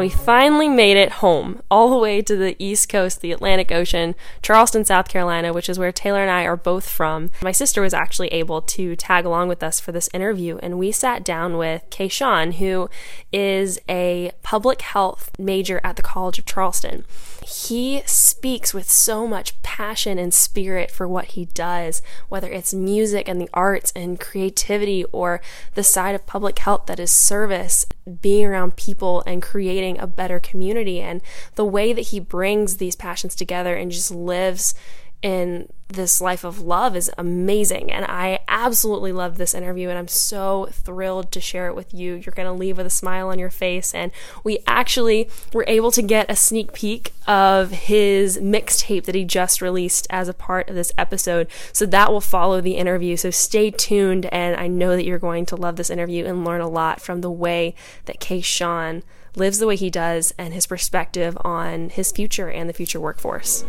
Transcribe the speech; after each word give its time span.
we 0.00 0.08
finally 0.08 0.68
made 0.68 0.96
it 0.96 1.12
home, 1.12 1.62
all 1.70 1.90
the 1.90 1.98
way 1.98 2.22
to 2.22 2.34
the 2.34 2.56
East 2.58 2.88
Coast, 2.88 3.20
the 3.20 3.32
Atlantic 3.32 3.70
Ocean, 3.70 4.14
Charleston, 4.42 4.84
South 4.84 5.08
Carolina, 5.08 5.52
which 5.52 5.68
is 5.68 5.78
where 5.78 5.92
Taylor 5.92 6.22
and 6.22 6.30
I 6.30 6.44
are 6.44 6.56
both 6.56 6.88
from. 6.88 7.30
My 7.42 7.52
sister 7.52 7.82
was 7.82 7.92
actually 7.92 8.28
able 8.28 8.62
to 8.62 8.96
tag 8.96 9.26
along 9.26 9.48
with 9.48 9.62
us 9.62 9.78
for 9.78 9.92
this 9.92 10.08
interview, 10.14 10.58
and 10.62 10.78
we 10.78 10.90
sat 10.90 11.22
down 11.22 11.58
with 11.58 11.82
Kayshawn, 11.90 12.54
who 12.54 12.88
is 13.30 13.78
a 13.88 14.32
public 14.42 14.80
health 14.80 15.30
major 15.38 15.82
at 15.84 15.96
the 15.96 16.02
College 16.02 16.38
of 16.38 16.46
Charleston. 16.46 17.04
He 17.46 18.02
speaks 18.06 18.74
with 18.74 18.90
so 18.90 19.26
much 19.26 19.60
passion 19.62 20.18
and 20.18 20.32
spirit 20.32 20.90
for 20.90 21.08
what 21.08 21.26
he 21.26 21.46
does, 21.46 22.02
whether 22.28 22.50
it's 22.50 22.74
music 22.74 23.28
and 23.28 23.40
the 23.40 23.48
arts 23.54 23.92
and 23.96 24.20
creativity 24.20 25.04
or 25.12 25.40
the 25.74 25.82
side 25.82 26.14
of 26.14 26.26
public 26.26 26.58
health 26.58 26.86
that 26.86 27.00
is 27.00 27.10
service, 27.10 27.86
being 28.20 28.46
around 28.46 28.76
people 28.76 29.22
and 29.26 29.42
creating 29.42 29.98
a 29.98 30.06
better 30.06 30.38
community. 30.38 31.00
And 31.00 31.22
the 31.54 31.64
way 31.64 31.92
that 31.92 32.08
he 32.08 32.20
brings 32.20 32.76
these 32.76 32.96
passions 32.96 33.34
together 33.34 33.74
and 33.74 33.90
just 33.90 34.10
lives 34.10 34.74
in 35.22 35.68
this 35.88 36.20
life 36.20 36.44
of 36.44 36.60
love 36.60 36.94
is 36.94 37.10
amazing. 37.18 37.90
And 37.90 38.04
I 38.04 38.40
absolutely 38.48 39.12
love 39.12 39.36
this 39.36 39.54
interview, 39.54 39.88
and 39.88 39.98
I'm 39.98 40.08
so 40.08 40.68
thrilled 40.70 41.32
to 41.32 41.40
share 41.40 41.66
it 41.66 41.74
with 41.74 41.92
you. 41.92 42.14
You're 42.14 42.34
going 42.34 42.46
to 42.46 42.52
leave 42.52 42.76
with 42.76 42.86
a 42.86 42.90
smile 42.90 43.28
on 43.28 43.38
your 43.38 43.50
face. 43.50 43.92
And 43.92 44.12
we 44.44 44.60
actually 44.66 45.28
were 45.52 45.64
able 45.66 45.90
to 45.90 46.02
get 46.02 46.30
a 46.30 46.36
sneak 46.36 46.72
peek 46.72 47.12
of 47.26 47.70
his 47.72 48.38
mixtape 48.38 49.04
that 49.04 49.14
he 49.14 49.24
just 49.24 49.60
released 49.60 50.06
as 50.10 50.28
a 50.28 50.34
part 50.34 50.68
of 50.68 50.76
this 50.76 50.92
episode. 50.96 51.48
So 51.72 51.86
that 51.86 52.12
will 52.12 52.20
follow 52.20 52.60
the 52.60 52.76
interview. 52.76 53.16
So 53.16 53.30
stay 53.30 53.70
tuned, 53.70 54.26
and 54.26 54.56
I 54.56 54.68
know 54.68 54.96
that 54.96 55.04
you're 55.04 55.18
going 55.18 55.44
to 55.46 55.56
love 55.56 55.76
this 55.76 55.90
interview 55.90 56.24
and 56.24 56.44
learn 56.44 56.60
a 56.60 56.68
lot 56.68 57.00
from 57.00 57.20
the 57.20 57.30
way 57.30 57.74
that 58.04 58.20
Kayshawn 58.20 59.02
lives 59.36 59.58
the 59.58 59.66
way 59.66 59.76
he 59.76 59.90
does 59.90 60.32
and 60.38 60.54
his 60.54 60.66
perspective 60.66 61.36
on 61.42 61.88
his 61.90 62.10
future 62.10 62.50
and 62.50 62.68
the 62.68 62.74
future 62.74 63.00
workforce. 63.00 63.64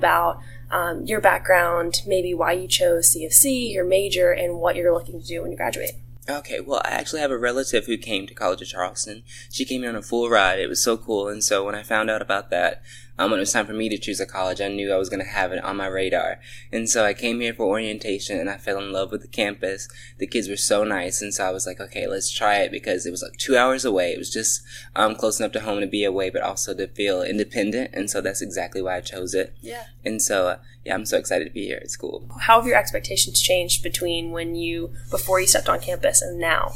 About 0.00 0.40
um, 0.70 1.04
your 1.04 1.20
background, 1.20 2.00
maybe 2.06 2.32
why 2.32 2.52
you 2.52 2.66
chose 2.66 3.14
CofC, 3.14 3.70
your 3.70 3.84
major, 3.84 4.32
and 4.32 4.58
what 4.58 4.76
you're 4.76 4.94
looking 4.94 5.20
to 5.20 5.26
do 5.26 5.42
when 5.42 5.50
you 5.50 5.58
graduate. 5.58 5.92
Okay, 6.28 6.60
well, 6.60 6.80
I 6.84 6.90
actually 6.90 7.20
have 7.20 7.30
a 7.30 7.38
relative 7.38 7.84
who 7.86 7.98
came 7.98 8.26
to 8.26 8.34
College 8.34 8.62
of 8.62 8.68
Charleston. 8.68 9.22
She 9.50 9.66
came 9.66 9.82
here 9.82 9.90
on 9.90 9.96
a 9.96 10.02
full 10.02 10.30
ride. 10.30 10.58
It 10.58 10.68
was 10.68 10.82
so 10.82 10.96
cool. 10.96 11.28
And 11.28 11.42
so 11.42 11.66
when 11.66 11.74
I 11.74 11.82
found 11.82 12.08
out 12.08 12.22
about 12.22 12.50
that, 12.50 12.82
um, 13.20 13.30
when 13.30 13.38
it 13.38 13.42
was 13.42 13.52
time 13.52 13.66
for 13.66 13.74
me 13.74 13.90
to 13.90 13.98
choose 13.98 14.18
a 14.18 14.24
college, 14.24 14.62
I 14.62 14.68
knew 14.68 14.90
I 14.92 14.96
was 14.96 15.10
going 15.10 15.22
to 15.22 15.30
have 15.30 15.52
it 15.52 15.62
on 15.62 15.76
my 15.76 15.86
radar. 15.86 16.40
And 16.72 16.88
so 16.88 17.04
I 17.04 17.12
came 17.12 17.40
here 17.40 17.52
for 17.52 17.64
orientation 17.64 18.40
and 18.40 18.48
I 18.48 18.56
fell 18.56 18.78
in 18.78 18.92
love 18.92 19.12
with 19.12 19.20
the 19.20 19.28
campus. 19.28 19.88
The 20.16 20.26
kids 20.26 20.48
were 20.48 20.56
so 20.56 20.84
nice. 20.84 21.20
And 21.20 21.34
so 21.34 21.44
I 21.44 21.50
was 21.50 21.66
like, 21.66 21.80
okay, 21.80 22.06
let's 22.06 22.30
try 22.30 22.56
it 22.60 22.72
because 22.72 23.04
it 23.04 23.10
was 23.10 23.22
like 23.22 23.36
two 23.36 23.58
hours 23.58 23.84
away. 23.84 24.12
It 24.12 24.18
was 24.18 24.30
just 24.32 24.62
um, 24.96 25.14
close 25.14 25.38
enough 25.38 25.52
to 25.52 25.60
home 25.60 25.80
to 25.80 25.86
be 25.86 26.02
away, 26.02 26.30
but 26.30 26.40
also 26.42 26.74
to 26.74 26.88
feel 26.88 27.22
independent. 27.22 27.90
And 27.92 28.10
so 28.10 28.22
that's 28.22 28.40
exactly 28.40 28.80
why 28.80 28.96
I 28.96 29.00
chose 29.02 29.34
it. 29.34 29.54
Yeah. 29.60 29.84
And 30.02 30.22
so, 30.22 30.48
uh, 30.48 30.58
yeah, 30.86 30.94
I'm 30.94 31.04
so 31.04 31.18
excited 31.18 31.44
to 31.44 31.50
be 31.50 31.66
here. 31.66 31.78
It's 31.82 31.96
cool. 31.96 32.26
How 32.40 32.56
have 32.58 32.66
your 32.66 32.78
expectations 32.78 33.42
changed 33.42 33.82
between 33.82 34.30
when 34.30 34.54
you, 34.54 34.94
before 35.10 35.40
you 35.40 35.46
stepped 35.46 35.68
on 35.68 35.80
campus 35.80 36.22
and 36.22 36.38
now? 36.38 36.72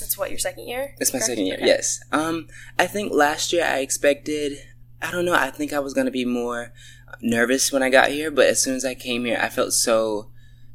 That's 0.00 0.16
what, 0.16 0.30
your 0.30 0.38
second 0.38 0.66
year? 0.66 0.94
It's 0.98 1.12
my 1.12 1.20
second 1.20 1.46
year, 1.46 1.56
Okay. 1.56 1.66
yes. 1.66 2.02
Um, 2.10 2.48
I 2.78 2.86
think 2.86 3.12
last 3.12 3.52
year 3.52 3.64
I 3.64 3.80
expected, 3.80 4.58
I 5.02 5.10
don't 5.10 5.24
know, 5.24 5.34
I 5.34 5.50
think 5.50 5.72
I 5.72 5.80
was 5.80 5.94
going 5.94 6.04
to 6.06 6.12
be 6.12 6.24
more 6.24 6.72
nervous 7.20 7.72
when 7.72 7.82
I 7.82 7.90
got 7.90 8.10
here, 8.10 8.30
but 8.30 8.46
as 8.46 8.62
soon 8.62 8.76
as 8.76 8.84
I 8.84 8.94
came 8.94 9.24
here, 9.24 9.38
I 9.40 9.48
felt 9.48 9.72
so, 9.72 10.30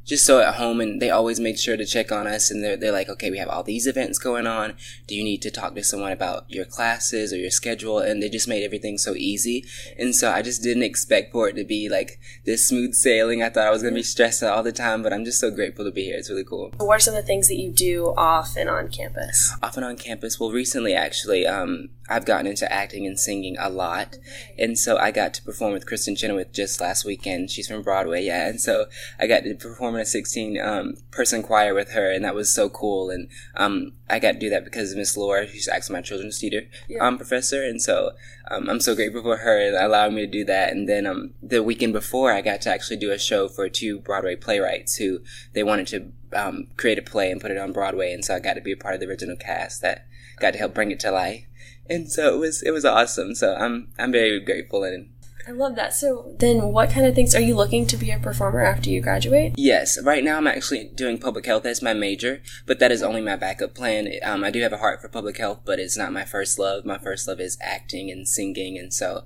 just 0.08 0.24
so 0.26 0.40
at 0.40 0.54
home 0.54 0.80
and 0.80 1.00
they 1.00 1.10
always 1.10 1.38
made 1.38 1.60
sure 1.60 1.76
to 1.76 1.84
check 1.84 2.10
on 2.10 2.26
us 2.26 2.50
and 2.50 2.64
they're, 2.64 2.76
they're 2.76 2.92
like, 2.92 3.08
okay, 3.08 3.30
we 3.30 3.38
have 3.38 3.48
all 3.48 3.62
these 3.62 3.86
events 3.86 4.18
going 4.18 4.46
on. 4.46 4.74
Do 5.06 5.14
you 5.14 5.22
need 5.22 5.42
to 5.42 5.50
talk 5.50 5.74
to 5.74 5.84
someone 5.84 6.12
about 6.12 6.44
your 6.48 6.64
classes 6.64 7.32
or 7.32 7.36
your 7.36 7.50
schedule? 7.50 7.98
And 7.98 8.22
they 8.22 8.28
just 8.28 8.48
made 8.48 8.64
everything 8.64 8.98
so 8.98 9.14
easy. 9.14 9.64
And 9.98 10.14
so 10.14 10.32
I 10.32 10.42
just 10.42 10.62
didn't 10.62 10.82
expect 10.82 11.32
for 11.32 11.48
it 11.48 11.54
to 11.54 11.64
be 11.64 11.88
like 11.88 12.18
this 12.44 12.66
smooth 12.66 12.94
sailing. 12.94 13.42
I 13.42 13.50
thought 13.50 13.66
I 13.66 13.70
was 13.70 13.82
going 13.82 13.94
to 13.94 13.98
be 13.98 14.02
stressed 14.02 14.42
out 14.42 14.56
all 14.56 14.62
the 14.62 14.72
time, 14.72 15.02
but 15.02 15.12
I'm 15.12 15.24
just 15.24 15.40
so 15.40 15.50
grateful 15.50 15.84
to 15.84 15.92
be 15.92 16.04
here. 16.04 16.16
It's 16.16 16.30
really 16.30 16.44
cool. 16.44 16.72
What 16.78 16.96
are 16.96 17.00
some 17.00 17.14
of 17.14 17.22
the 17.22 17.26
things 17.26 17.48
that 17.48 17.56
you 17.56 17.70
do 17.70 18.14
off 18.16 18.56
and 18.56 18.68
on 18.68 18.88
campus? 18.88 19.52
off 19.62 19.76
and 19.76 19.84
on 19.84 19.96
campus. 19.96 20.40
Well, 20.40 20.50
recently, 20.50 20.94
actually, 20.94 21.46
um, 21.46 21.90
I've 22.08 22.24
gotten 22.24 22.46
into 22.46 22.70
acting 22.72 23.06
and 23.06 23.18
singing 23.18 23.56
a 23.58 23.68
lot, 23.68 24.16
and 24.58 24.78
so 24.78 24.96
I 24.96 25.10
got 25.10 25.34
to 25.34 25.42
perform 25.42 25.72
with 25.72 25.86
Kristin 25.86 26.16
Chenoweth 26.16 26.52
just 26.52 26.80
last 26.80 27.04
weekend. 27.04 27.50
She's 27.50 27.68
from 27.68 27.82
Broadway, 27.82 28.24
yeah, 28.24 28.48
and 28.48 28.60
so 28.60 28.86
I 29.18 29.26
got 29.26 29.44
to 29.44 29.54
perform 29.54 29.96
a 29.98 30.04
16 30.04 30.60
um, 30.60 30.94
person 31.10 31.42
choir 31.42 31.74
with 31.74 31.92
her, 31.92 32.10
and 32.10 32.24
that 32.24 32.34
was 32.34 32.52
so 32.52 32.68
cool. 32.68 33.10
And 33.10 33.28
um, 33.56 33.92
I 34.08 34.18
got 34.18 34.32
to 34.32 34.38
do 34.38 34.50
that 34.50 34.64
because 34.64 34.92
of 34.92 34.98
Miss 34.98 35.16
Laura, 35.16 35.46
who's 35.46 35.68
actually 35.68 35.94
my 35.94 36.02
children's 36.02 36.40
theater 36.40 36.62
Yeah. 36.88 37.06
um, 37.06 37.16
professor, 37.16 37.62
and 37.62 37.80
so 37.80 38.12
um, 38.50 38.68
I'm 38.68 38.80
so 38.80 38.94
grateful 38.94 39.22
for 39.22 39.38
her 39.38 39.60
and 39.66 39.76
allowing 39.76 40.14
me 40.14 40.22
to 40.26 40.30
do 40.30 40.44
that. 40.44 40.72
And 40.72 40.88
then 40.88 41.06
um, 41.06 41.34
the 41.42 41.62
weekend 41.62 41.92
before, 41.92 42.32
I 42.32 42.40
got 42.40 42.60
to 42.62 42.70
actually 42.70 42.96
do 42.96 43.10
a 43.10 43.18
show 43.18 43.48
for 43.48 43.68
two 43.68 44.00
Broadway 44.00 44.36
playwrights 44.36 44.96
who 44.96 45.20
they 45.52 45.62
wanted 45.62 45.86
to 45.88 46.12
um, 46.32 46.68
create 46.76 46.98
a 46.98 47.02
play 47.02 47.30
and 47.30 47.40
put 47.40 47.50
it 47.50 47.58
on 47.58 47.72
Broadway, 47.72 48.12
and 48.12 48.24
so 48.24 48.34
I 48.34 48.40
got 48.40 48.54
to 48.54 48.60
be 48.60 48.72
a 48.72 48.76
part 48.76 48.94
of 48.94 49.00
the 49.00 49.06
original 49.08 49.36
cast 49.36 49.82
that 49.82 50.06
got 50.40 50.52
to 50.52 50.58
help 50.58 50.74
bring 50.74 50.90
it 50.90 51.00
to 51.00 51.10
life. 51.10 51.44
And 51.90 52.10
so 52.12 52.34
it 52.34 52.38
was 52.38 52.62
it 52.62 52.70
was 52.70 52.84
awesome. 52.84 53.34
So 53.34 53.54
I'm 53.54 53.88
I'm 53.98 54.12
very 54.12 54.38
grateful 54.40 54.84
and 54.84 55.08
I 55.48 55.52
love 55.52 55.76
that. 55.76 55.94
So 55.94 56.34
then 56.38 56.72
what 56.72 56.90
kind 56.90 57.06
of 57.06 57.14
things 57.14 57.34
are 57.34 57.40
you 57.40 57.56
looking 57.56 57.86
to 57.86 57.96
be 57.96 58.10
a 58.10 58.18
performer 58.18 58.62
after 58.62 58.90
you 58.90 59.00
graduate? 59.00 59.54
Yes, 59.56 59.98
right 60.02 60.22
now 60.22 60.36
I'm 60.36 60.46
actually 60.46 60.90
doing 60.94 61.16
public 61.16 61.46
health 61.46 61.64
as 61.64 61.80
my 61.80 61.94
major, 61.94 62.42
but 62.66 62.80
that 62.80 62.92
is 62.92 63.02
only 63.02 63.22
my 63.22 63.34
backup 63.34 63.74
plan. 63.74 64.12
Um, 64.22 64.44
I 64.44 64.50
do 64.50 64.60
have 64.60 64.74
a 64.74 64.78
heart 64.78 65.00
for 65.00 65.08
public 65.08 65.38
health, 65.38 65.60
but 65.64 65.78
it's 65.78 65.96
not 65.96 66.12
my 66.12 66.26
first 66.26 66.58
love. 66.58 66.84
My 66.84 66.98
first 66.98 67.26
love 67.26 67.40
is 67.40 67.56
acting 67.62 68.10
and 68.10 68.28
singing, 68.28 68.76
and 68.76 68.92
so 68.92 69.24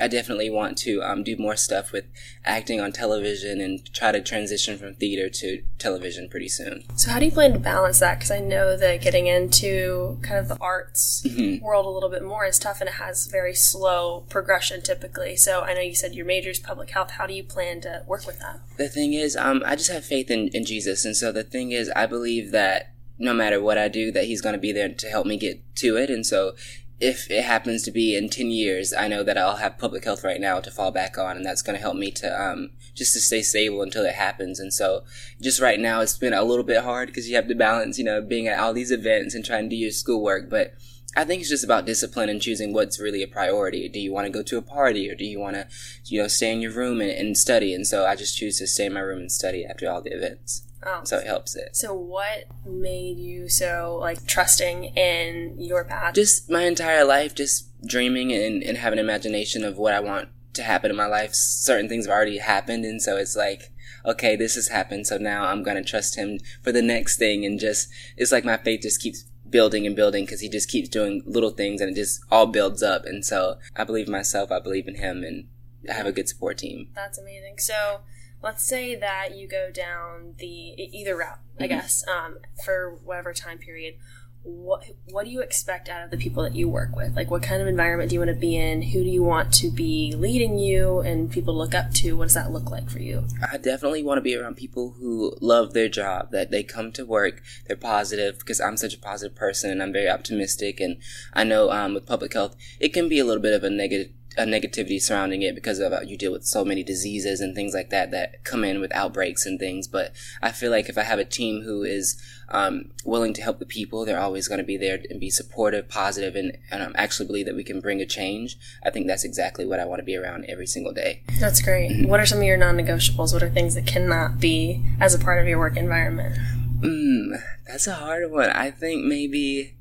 I 0.00 0.08
definitely 0.08 0.50
want 0.50 0.78
to 0.78 1.02
um, 1.02 1.24
do 1.24 1.36
more 1.36 1.56
stuff 1.56 1.90
with 1.92 2.04
acting 2.44 2.80
on 2.80 2.92
television 2.92 3.60
and 3.60 3.92
try 3.92 4.12
to 4.12 4.20
transition 4.20 4.78
from 4.78 4.94
theater 4.94 5.28
to 5.30 5.62
television 5.78 6.28
pretty 6.28 6.48
soon. 6.48 6.84
So 6.96 7.10
how 7.10 7.18
do 7.18 7.24
you 7.24 7.32
plan 7.32 7.52
to 7.54 7.58
balance 7.58 7.98
that? 8.00 8.18
Because 8.18 8.30
I 8.30 8.38
know 8.38 8.76
that 8.76 9.00
getting 9.00 9.26
into 9.26 10.18
kind 10.22 10.38
of 10.38 10.48
the 10.48 10.56
arts 10.60 11.22
Mhm. 11.26 11.60
world 11.60 11.86
a 11.86 11.90
little 11.90 12.08
bit 12.08 12.22
more 12.22 12.46
is 12.46 12.58
tough 12.58 12.80
and 12.80 12.88
it 12.88 12.94
has 12.94 13.26
very 13.26 13.54
slow 13.54 14.24
progression 14.28 14.80
typically. 14.82 15.36
So 15.36 15.62
I 15.62 15.74
know 15.74 15.80
you 15.80 15.94
said 15.94 16.14
your 16.14 16.26
major 16.26 16.50
is 16.50 16.58
public 16.58 16.90
health. 16.90 17.12
How 17.12 17.26
do 17.26 17.34
you 17.34 17.42
plan 17.44 17.80
to 17.82 18.04
work 18.06 18.26
with 18.26 18.38
that? 18.38 18.60
The 18.76 18.88
thing 18.88 19.14
is, 19.14 19.36
um, 19.36 19.62
I 19.66 19.76
just 19.76 19.90
have 19.90 20.04
faith 20.04 20.30
in, 20.30 20.48
in 20.48 20.64
Jesus, 20.64 21.04
and 21.04 21.16
so 21.16 21.32
the 21.32 21.42
thing 21.44 21.72
is, 21.72 21.90
I 21.96 22.06
believe 22.06 22.50
that 22.52 22.92
no 23.18 23.34
matter 23.34 23.60
what 23.60 23.76
I 23.76 23.88
do, 23.88 24.10
that 24.12 24.24
He's 24.24 24.40
going 24.40 24.54
to 24.54 24.58
be 24.58 24.72
there 24.72 24.88
to 24.88 25.08
help 25.08 25.26
me 25.26 25.36
get 25.36 25.60
to 25.76 25.96
it, 25.98 26.08
and 26.08 26.24
so 26.24 26.54
if 27.00 27.30
it 27.30 27.44
happens 27.44 27.82
to 27.82 27.90
be 27.90 28.14
in 28.14 28.28
10 28.28 28.50
years, 28.50 28.92
I 28.92 29.08
know 29.08 29.22
that 29.22 29.38
I'll 29.38 29.56
have 29.56 29.78
public 29.78 30.04
health 30.04 30.22
right 30.22 30.40
now 30.40 30.60
to 30.60 30.70
fall 30.70 30.90
back 30.90 31.16
on, 31.16 31.36
and 31.36 31.44
that's 31.44 31.62
going 31.62 31.76
to 31.76 31.80
help 31.80 31.96
me 31.96 32.10
to, 32.12 32.42
um, 32.42 32.70
just 32.94 33.14
to 33.14 33.20
stay 33.20 33.40
stable 33.40 33.80
until 33.80 34.04
it 34.04 34.14
happens. 34.14 34.60
And 34.60 34.72
so 34.72 35.04
just 35.40 35.60
right 35.60 35.80
now, 35.80 36.00
it's 36.00 36.18
been 36.18 36.34
a 36.34 36.44
little 36.44 36.64
bit 36.64 36.84
hard 36.84 37.08
because 37.08 37.28
you 37.28 37.36
have 37.36 37.48
to 37.48 37.54
balance, 37.54 37.98
you 37.98 38.04
know, 38.04 38.20
being 38.20 38.48
at 38.48 38.58
all 38.58 38.74
these 38.74 38.90
events 38.90 39.34
and 39.34 39.42
trying 39.42 39.64
to 39.64 39.70
do 39.70 39.76
your 39.76 39.90
schoolwork, 39.90 40.50
but 40.50 40.74
I 41.16 41.24
think 41.24 41.40
it's 41.40 41.50
just 41.50 41.64
about 41.64 41.86
discipline 41.86 42.28
and 42.28 42.40
choosing 42.40 42.72
what's 42.72 43.00
really 43.00 43.22
a 43.22 43.28
priority. 43.28 43.88
Do 43.88 43.98
you 43.98 44.12
want 44.12 44.26
to 44.26 44.32
go 44.32 44.42
to 44.44 44.58
a 44.58 44.62
party 44.62 45.10
or 45.10 45.14
do 45.16 45.24
you 45.24 45.40
want 45.40 45.56
to, 45.56 45.66
you 46.04 46.22
know, 46.22 46.28
stay 46.28 46.52
in 46.52 46.60
your 46.60 46.72
room 46.72 47.00
and, 47.00 47.10
and 47.10 47.36
study? 47.36 47.74
And 47.74 47.86
so 47.86 48.06
I 48.06 48.14
just 48.14 48.36
choose 48.36 48.58
to 48.58 48.66
stay 48.66 48.86
in 48.86 48.92
my 48.92 49.00
room 49.00 49.18
and 49.20 49.32
study 49.32 49.66
after 49.66 49.90
all 49.90 50.00
the 50.02 50.12
events. 50.14 50.66
Um, 50.82 51.04
So 51.04 51.18
it 51.18 51.26
helps 51.26 51.56
it. 51.56 51.76
so 51.76 51.92
what 51.92 52.44
made 52.64 53.18
you 53.18 53.48
so 53.50 53.98
like 54.00 54.24
trusting 54.26 54.84
in 54.96 55.56
your 55.58 55.84
path? 55.84 56.14
Just 56.14 56.48
my 56.48 56.62
entire 56.62 57.04
life, 57.04 57.34
just 57.34 57.68
dreaming 57.86 58.32
and, 58.32 58.62
and 58.62 58.78
having 58.78 58.98
an 58.98 59.04
imagination 59.04 59.62
of 59.64 59.76
what 59.78 59.92
I 59.92 60.00
want 60.00 60.28
to 60.54 60.62
happen 60.62 60.90
in 60.90 60.96
my 60.96 61.06
life. 61.06 61.34
Certain 61.34 61.88
things 61.88 62.06
have 62.06 62.14
already 62.14 62.38
happened. 62.38 62.84
And 62.84 63.02
so 63.02 63.16
it's 63.16 63.36
like, 63.36 63.72
okay, 64.06 64.36
this 64.36 64.54
has 64.54 64.68
happened. 64.68 65.06
So 65.06 65.18
now 65.18 65.44
I'm 65.44 65.62
going 65.62 65.76
to 65.76 65.82
trust 65.88 66.16
him 66.16 66.38
for 66.62 66.72
the 66.72 66.82
next 66.82 67.18
thing. 67.18 67.44
And 67.44 67.60
just, 67.60 67.88
it's 68.16 68.32
like 68.32 68.44
my 68.44 68.56
faith 68.56 68.80
just 68.82 69.02
keeps 69.02 69.24
building 69.50 69.86
and 69.86 69.96
building 69.96 70.24
because 70.24 70.40
he 70.40 70.48
just 70.48 70.68
keeps 70.68 70.88
doing 70.88 71.22
little 71.26 71.50
things 71.50 71.80
and 71.80 71.90
it 71.90 71.94
just 72.00 72.20
all 72.30 72.46
builds 72.46 72.82
up. 72.82 73.04
And 73.04 73.24
so 73.24 73.58
I 73.76 73.84
believe 73.84 74.06
in 74.06 74.12
myself. 74.12 74.50
I 74.50 74.60
believe 74.60 74.86
in 74.88 74.96
him 74.96 75.22
and 75.24 75.48
I 75.88 75.94
have 75.94 76.06
a 76.06 76.12
good 76.12 76.28
support 76.28 76.58
team. 76.58 76.90
That's 76.94 77.18
amazing. 77.18 77.58
So 77.58 78.00
let's 78.42 78.64
say 78.64 78.94
that 78.96 79.36
you 79.36 79.48
go 79.48 79.70
down 79.70 80.34
the 80.38 80.46
either 80.46 81.16
route, 81.16 81.40
I 81.58 81.64
Mhm. 81.64 81.68
guess, 81.68 82.04
um, 82.08 82.38
for 82.64 82.98
whatever 83.04 83.32
time 83.32 83.58
period. 83.58 83.94
What 84.42 84.84
what 85.10 85.24
do 85.24 85.30
you 85.30 85.40
expect 85.40 85.88
out 85.88 86.04
of 86.04 86.10
the 86.10 86.16
people 86.16 86.42
that 86.42 86.54
you 86.54 86.68
work 86.68 86.96
with? 86.96 87.14
Like, 87.14 87.30
what 87.30 87.42
kind 87.42 87.60
of 87.60 87.68
environment 87.68 88.10
do 88.10 88.14
you 88.14 88.20
want 88.20 88.30
to 88.30 88.40
be 88.40 88.56
in? 88.56 88.82
Who 88.82 89.04
do 89.04 89.10
you 89.10 89.22
want 89.22 89.52
to 89.54 89.70
be 89.70 90.14
leading 90.16 90.58
you 90.58 91.00
and 91.00 91.30
people 91.30 91.54
look 91.54 91.74
up 91.74 91.92
to? 91.94 92.16
What 92.16 92.24
does 92.24 92.34
that 92.34 92.50
look 92.50 92.70
like 92.70 92.88
for 92.88 93.00
you? 93.00 93.26
I 93.50 93.58
definitely 93.58 94.02
want 94.02 94.18
to 94.18 94.22
be 94.22 94.34
around 94.34 94.56
people 94.56 94.92
who 94.98 95.36
love 95.40 95.74
their 95.74 95.88
job, 95.88 96.30
that 96.30 96.50
they 96.50 96.62
come 96.62 96.92
to 96.92 97.04
work, 97.04 97.42
they're 97.66 97.76
positive, 97.76 98.38
because 98.38 98.60
I'm 98.60 98.76
such 98.76 98.94
a 98.94 98.98
positive 98.98 99.36
person 99.36 99.70
and 99.70 99.82
I'm 99.82 99.92
very 99.92 100.08
optimistic. 100.08 100.80
And 100.80 100.96
I 101.34 101.44
know 101.44 101.70
um, 101.70 101.94
with 101.94 102.06
public 102.06 102.32
health, 102.32 102.56
it 102.78 102.94
can 102.94 103.08
be 103.08 103.18
a 103.18 103.24
little 103.24 103.42
bit 103.42 103.52
of 103.52 103.64
a 103.64 103.70
negative 103.70 104.12
a 104.40 104.46
negativity 104.46 105.00
surrounding 105.00 105.42
it 105.42 105.54
because 105.54 105.78
of 105.80 105.92
uh, 105.92 106.00
you 106.00 106.16
deal 106.16 106.32
with 106.32 106.44
so 106.44 106.64
many 106.64 106.82
diseases 106.82 107.40
and 107.40 107.54
things 107.54 107.74
like 107.74 107.90
that 107.90 108.10
that 108.10 108.42
come 108.42 108.64
in 108.64 108.80
with 108.80 108.90
outbreaks 108.94 109.44
and 109.44 109.58
things. 109.58 109.86
But 109.86 110.12
I 110.40 110.50
feel 110.50 110.70
like 110.70 110.88
if 110.88 110.96
I 110.96 111.02
have 111.02 111.18
a 111.18 111.24
team 111.24 111.62
who 111.62 111.82
is 111.82 112.20
um, 112.48 112.90
willing 113.04 113.34
to 113.34 113.42
help 113.42 113.58
the 113.58 113.66
people, 113.66 114.04
they're 114.04 114.18
always 114.18 114.48
going 114.48 114.58
to 114.58 114.64
be 114.64 114.78
there 114.78 114.98
and 115.10 115.20
be 115.20 115.28
supportive, 115.28 115.88
positive, 115.88 116.34
and, 116.36 116.56
and 116.70 116.82
um, 116.82 116.94
actually 116.96 117.26
believe 117.26 117.46
that 117.46 117.54
we 117.54 117.64
can 117.64 117.80
bring 117.80 118.00
a 118.00 118.06
change. 118.06 118.56
I 118.82 118.90
think 118.90 119.06
that's 119.06 119.24
exactly 119.24 119.66
what 119.66 119.78
I 119.78 119.84
want 119.84 120.00
to 120.00 120.04
be 120.04 120.16
around 120.16 120.46
every 120.48 120.66
single 120.66 120.92
day. 120.92 121.22
That's 121.38 121.60
great. 121.60 121.90
Mm-hmm. 121.90 122.08
What 122.08 122.20
are 122.20 122.26
some 122.26 122.38
of 122.38 122.44
your 122.44 122.56
non-negotiables? 122.56 123.34
What 123.34 123.42
are 123.42 123.50
things 123.50 123.74
that 123.74 123.86
cannot 123.86 124.40
be 124.40 124.82
as 125.00 125.14
a 125.14 125.18
part 125.18 125.38
of 125.38 125.46
your 125.46 125.58
work 125.58 125.76
environment? 125.76 126.38
Mm, 126.80 127.42
that's 127.66 127.86
a 127.86 127.94
hard 127.94 128.30
one. 128.30 128.48
I 128.48 128.70
think 128.70 129.04
maybe 129.04 129.74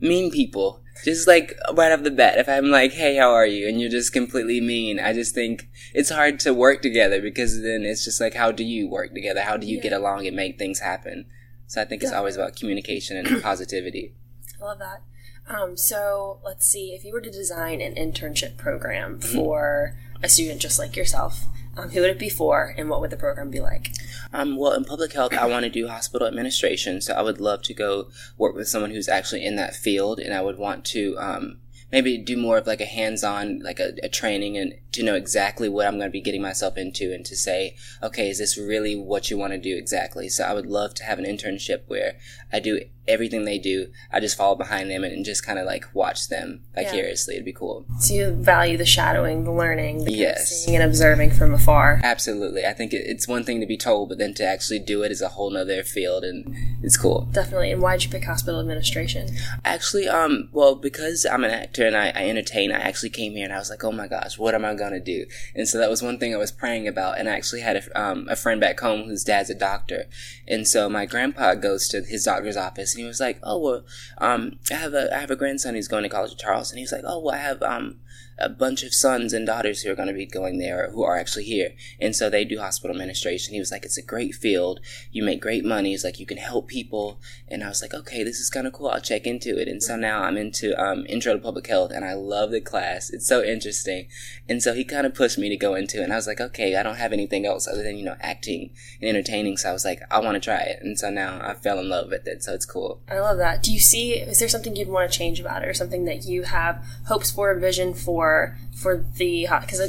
mean 0.00 0.30
people 0.30 0.82
just 1.04 1.26
like 1.26 1.56
right 1.74 1.92
off 1.92 2.02
the 2.02 2.10
bat, 2.10 2.38
if 2.38 2.48
I'm 2.48 2.70
like, 2.70 2.92
hey, 2.92 3.16
how 3.16 3.32
are 3.32 3.46
you? 3.46 3.68
And 3.68 3.80
you're 3.80 3.90
just 3.90 4.12
completely 4.12 4.60
mean, 4.60 4.98
I 4.98 5.12
just 5.12 5.34
think 5.34 5.68
it's 5.94 6.10
hard 6.10 6.40
to 6.40 6.54
work 6.54 6.82
together 6.82 7.20
because 7.20 7.62
then 7.62 7.84
it's 7.84 8.04
just 8.04 8.20
like, 8.20 8.34
how 8.34 8.52
do 8.52 8.64
you 8.64 8.88
work 8.88 9.14
together? 9.14 9.42
How 9.42 9.56
do 9.56 9.66
you 9.66 9.76
yeah. 9.76 9.82
get 9.82 9.92
along 9.92 10.26
and 10.26 10.36
make 10.36 10.58
things 10.58 10.80
happen? 10.80 11.26
So 11.66 11.82
I 11.82 11.84
think 11.84 12.02
it's 12.02 12.12
always 12.12 12.36
about 12.36 12.56
communication 12.56 13.16
and 13.16 13.42
positivity. 13.42 14.14
I 14.60 14.64
love 14.64 14.78
that. 14.78 15.02
Um, 15.46 15.76
so 15.76 16.40
let's 16.44 16.66
see, 16.66 16.92
if 16.92 17.04
you 17.04 17.12
were 17.12 17.20
to 17.20 17.30
design 17.30 17.80
an 17.80 17.94
internship 17.94 18.56
program 18.56 19.18
mm-hmm. 19.18 19.34
for 19.34 19.96
a 20.22 20.28
student 20.28 20.60
just 20.60 20.78
like 20.78 20.96
yourself, 20.96 21.44
um, 21.78 21.90
who 21.90 22.00
would 22.00 22.10
it 22.10 22.18
be 22.18 22.28
for, 22.28 22.74
and 22.76 22.90
what 22.90 23.00
would 23.00 23.10
the 23.10 23.16
program 23.16 23.50
be 23.50 23.60
like? 23.60 23.92
Um, 24.32 24.56
well, 24.56 24.72
in 24.72 24.84
public 24.84 25.12
health, 25.12 25.32
I 25.32 25.46
want 25.46 25.64
to 25.64 25.70
do 25.70 25.86
hospital 25.86 26.26
administration, 26.26 27.00
so 27.00 27.14
I 27.14 27.22
would 27.22 27.40
love 27.40 27.62
to 27.62 27.74
go 27.74 28.08
work 28.36 28.54
with 28.54 28.68
someone 28.68 28.90
who's 28.90 29.08
actually 29.08 29.44
in 29.44 29.56
that 29.56 29.74
field, 29.74 30.18
and 30.18 30.34
I 30.34 30.42
would 30.42 30.58
want 30.58 30.84
to 30.86 31.16
um, 31.18 31.58
maybe 31.90 32.18
do 32.18 32.36
more 32.36 32.58
of 32.58 32.66
like 32.66 32.80
a 32.80 32.86
hands-on, 32.86 33.60
like 33.60 33.80
a, 33.80 33.92
a 34.02 34.08
training, 34.08 34.58
and 34.58 34.74
to 34.92 35.02
know 35.02 35.14
exactly 35.14 35.68
what 35.68 35.86
I'm 35.86 35.98
going 35.98 36.08
to 36.08 36.12
be 36.12 36.20
getting 36.20 36.42
myself 36.42 36.76
into, 36.76 37.12
and 37.14 37.24
to 37.24 37.36
say, 37.36 37.76
okay, 38.02 38.28
is 38.28 38.38
this 38.38 38.58
really 38.58 38.96
what 38.96 39.30
you 39.30 39.38
want 39.38 39.52
to 39.52 39.58
do 39.58 39.76
exactly? 39.76 40.28
So 40.28 40.44
I 40.44 40.54
would 40.54 40.66
love 40.66 40.94
to 40.94 41.04
have 41.04 41.18
an 41.18 41.24
internship 41.24 41.82
where 41.86 42.18
I 42.52 42.60
do 42.60 42.80
everything 43.08 43.44
they 43.44 43.58
do. 43.58 43.88
I 44.12 44.20
just 44.20 44.36
follow 44.36 44.54
behind 44.54 44.90
them 44.90 45.04
and, 45.04 45.24
just 45.24 45.44
kind 45.44 45.58
of 45.58 45.66
like 45.66 45.84
watch 45.94 46.28
them 46.28 46.62
vicariously. 46.74 47.34
Yeah. 47.34 47.38
It'd 47.38 47.44
be 47.44 47.52
cool. 47.52 47.84
So 47.98 48.14
you 48.14 48.30
value 48.30 48.76
the 48.76 48.86
shadowing, 48.86 49.44
the 49.44 49.52
learning, 49.52 50.04
the 50.04 50.12
yes. 50.12 50.64
seeing 50.64 50.76
and 50.76 50.84
observing 50.84 51.32
from 51.32 51.52
afar. 51.52 52.00
Absolutely. 52.02 52.64
I 52.64 52.72
think 52.72 52.92
it, 52.92 53.02
it's 53.06 53.26
one 53.26 53.44
thing 53.44 53.60
to 53.60 53.66
be 53.66 53.76
told, 53.76 54.08
but 54.08 54.18
then 54.18 54.32
to 54.34 54.44
actually 54.44 54.78
do 54.78 55.02
it 55.02 55.10
is 55.10 55.20
a 55.20 55.28
whole 55.28 55.50
nother 55.50 55.82
field, 55.82 56.24
and 56.24 56.54
it's 56.82 56.96
cool. 56.96 57.28
Definitely. 57.32 57.72
And 57.72 57.82
why'd 57.82 58.04
you 58.04 58.10
pick 58.10 58.24
hospital 58.24 58.60
administration? 58.60 59.28
Actually, 59.64 60.08
um, 60.08 60.48
well, 60.52 60.74
because 60.76 61.26
I'm 61.26 61.44
an 61.44 61.50
actor 61.50 61.86
and 61.86 61.96
I, 61.96 62.10
I 62.14 62.28
entertain, 62.28 62.70
I 62.70 62.78
actually 62.78 63.10
came 63.10 63.32
here 63.32 63.44
and 63.44 63.52
I 63.52 63.58
was 63.58 63.70
like, 63.70 63.82
oh 63.84 63.92
my 63.92 64.06
gosh, 64.06 64.38
what 64.38 64.54
am 64.54 64.64
I 64.64 64.74
gonna 64.74 65.00
do? 65.00 65.26
And 65.54 65.68
so 65.68 65.78
that 65.78 65.90
was 65.90 66.02
one 66.02 66.18
thing 66.18 66.34
I 66.34 66.38
was 66.38 66.52
praying 66.52 66.86
about. 66.86 67.18
And 67.18 67.28
I 67.28 67.32
actually 67.32 67.62
had 67.62 67.76
a, 67.76 68.00
um, 68.00 68.28
a 68.28 68.36
friend 68.36 68.60
back 68.60 68.78
home 68.80 69.08
whose 69.08 69.24
dad's 69.24 69.50
a 69.50 69.54
doctor, 69.54 70.04
and 70.46 70.66
so 70.66 70.88
my 70.88 71.06
grandpa 71.06 71.54
goes 71.54 71.88
to 71.88 72.02
his 72.02 72.24
doctor's 72.24 72.56
office 72.56 72.96
and 72.98 73.04
he 73.04 73.08
was 73.08 73.20
like, 73.20 73.38
"Oh 73.42 73.58
well, 73.58 73.84
um, 74.18 74.58
I 74.70 74.74
have 74.74 74.94
a 74.94 75.14
I 75.14 75.20
have 75.20 75.30
a 75.30 75.36
grandson 75.36 75.74
who's 75.74 75.88
going 75.88 76.02
to 76.02 76.08
college 76.08 76.32
at 76.32 76.38
Charleston." 76.38 76.78
He 76.78 76.84
was 76.84 76.92
like, 76.92 77.04
"Oh 77.06 77.20
well, 77.20 77.34
I 77.34 77.38
have 77.38 77.62
um 77.62 78.00
a 78.40 78.48
bunch 78.48 78.82
of 78.82 78.94
sons 78.94 79.32
and 79.32 79.46
daughters 79.46 79.82
who 79.82 79.90
are 79.90 79.96
going 79.96 80.08
to 80.08 80.14
be 80.14 80.26
going 80.26 80.58
there 80.58 80.90
who 80.90 81.02
are 81.02 81.16
actually 81.16 81.44
here. 81.44 81.74
And 82.00 82.14
so 82.14 82.30
they 82.30 82.44
do 82.44 82.58
hospital 82.58 82.94
administration. 82.94 83.54
He 83.54 83.60
was 83.60 83.70
like, 83.70 83.84
it's 83.84 83.98
a 83.98 84.02
great 84.02 84.34
field. 84.34 84.80
You 85.10 85.22
make 85.22 85.40
great 85.40 85.64
money. 85.64 85.94
It's 85.94 86.04
like, 86.04 86.20
you 86.20 86.26
can 86.26 86.38
help 86.38 86.68
people. 86.68 87.20
And 87.48 87.64
I 87.64 87.68
was 87.68 87.82
like, 87.82 87.94
okay, 87.94 88.22
this 88.22 88.38
is 88.38 88.50
kind 88.50 88.66
of 88.66 88.72
cool. 88.72 88.88
I'll 88.88 89.00
check 89.00 89.26
into 89.26 89.58
it. 89.58 89.68
And 89.68 89.82
so 89.82 89.96
now 89.96 90.22
I'm 90.22 90.36
into, 90.36 90.78
um, 90.80 91.04
intro 91.08 91.32
to 91.32 91.38
public 91.38 91.66
health 91.66 91.90
and 91.90 92.04
I 92.04 92.14
love 92.14 92.50
the 92.50 92.60
class. 92.60 93.10
It's 93.10 93.26
so 93.26 93.42
interesting. 93.42 94.08
And 94.48 94.62
so 94.62 94.74
he 94.74 94.84
kind 94.84 95.06
of 95.06 95.14
pushed 95.14 95.38
me 95.38 95.48
to 95.48 95.56
go 95.56 95.74
into 95.74 96.00
it. 96.00 96.04
And 96.04 96.12
I 96.12 96.16
was 96.16 96.26
like, 96.26 96.40
okay, 96.40 96.76
I 96.76 96.82
don't 96.82 96.96
have 96.96 97.12
anything 97.12 97.46
else 97.46 97.66
other 97.66 97.82
than, 97.82 97.96
you 97.96 98.04
know, 98.04 98.16
acting 98.20 98.70
and 99.00 99.08
entertaining. 99.08 99.56
So 99.56 99.70
I 99.70 99.72
was 99.72 99.84
like, 99.84 100.00
I 100.10 100.20
want 100.20 100.34
to 100.34 100.40
try 100.40 100.60
it. 100.60 100.80
And 100.82 100.98
so 100.98 101.10
now 101.10 101.40
I 101.42 101.54
fell 101.54 101.78
in 101.78 101.88
love 101.88 102.08
with 102.10 102.26
it. 102.26 102.42
So 102.42 102.54
it's 102.54 102.66
cool. 102.66 103.00
I 103.08 103.18
love 103.18 103.38
that. 103.38 103.62
Do 103.62 103.72
you 103.72 103.80
see, 103.80 104.14
is 104.14 104.38
there 104.38 104.48
something 104.48 104.76
you'd 104.76 104.88
want 104.88 105.10
to 105.10 105.18
change 105.18 105.40
about 105.40 105.62
it 105.62 105.68
or 105.68 105.74
something 105.74 106.04
that 106.04 106.24
you 106.24 106.44
have 106.44 106.84
hopes 107.06 107.30
for, 107.30 107.54
vision 107.54 107.94
for? 107.94 108.27
For 108.28 108.58
for 108.76 109.04
the 109.16 109.46
because 109.60 109.80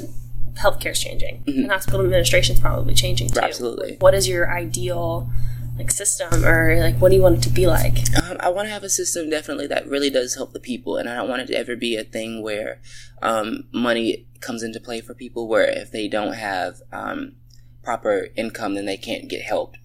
healthcare 0.54 0.92
is 0.92 1.00
changing 1.00 1.44
mm-hmm. 1.44 1.62
and 1.62 1.72
hospital 1.72 2.02
administration 2.02 2.56
is 2.56 2.62
probably 2.62 2.94
changing 2.94 3.30
too. 3.30 3.40
Absolutely. 3.40 3.98
What 4.00 4.14
is 4.14 4.28
your 4.28 4.52
ideal 4.52 5.30
like 5.78 5.92
system 5.92 6.44
or 6.44 6.78
like 6.80 6.96
what 6.98 7.10
do 7.10 7.16
you 7.16 7.22
want 7.22 7.38
it 7.38 7.44
to 7.44 7.50
be 7.50 7.68
like? 7.68 7.98
Um, 8.24 8.38
I 8.40 8.50
want 8.50 8.68
to 8.68 8.74
have 8.74 8.84
a 8.84 8.90
system 8.90 9.30
definitely 9.30 9.68
that 9.68 9.88
really 9.88 10.10
does 10.10 10.36
help 10.36 10.54
the 10.54 10.60
people, 10.60 10.98
and 10.98 11.10
I 11.10 11.16
don't 11.16 11.30
want 11.30 11.42
it 11.42 11.48
to 11.48 11.58
ever 11.58 11.76
be 11.76 11.96
a 11.96 12.04
thing 12.04 12.42
where 12.42 12.82
um, 13.22 13.66
money 13.72 14.28
comes 14.42 14.64
into 14.64 14.80
play 14.80 15.02
for 15.02 15.14
people. 15.14 15.48
Where 15.48 15.70
if 15.70 15.92
they 15.92 16.08
don't 16.08 16.34
have 16.34 16.82
um, 16.92 17.36
proper 17.84 18.28
income, 18.36 18.76
then 18.76 18.86
they 18.86 18.98
can't 18.98 19.30
get 19.30 19.42
help 19.42 19.76